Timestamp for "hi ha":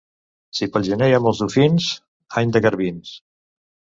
1.09-1.19